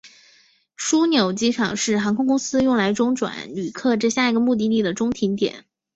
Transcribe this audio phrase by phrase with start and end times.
[0.75, 5.63] 枢纽机场是航空公司用来中转旅客至下一个目的地的中停点。